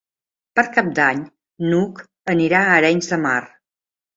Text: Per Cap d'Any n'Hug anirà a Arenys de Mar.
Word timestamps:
Per 0.59 0.63
Cap 0.77 0.87
d'Any 0.99 1.19
n'Hug 1.67 2.01
anirà 2.35 2.63
a 2.71 2.75
Arenys 2.81 3.11
de 3.13 3.21
Mar. 3.29 3.39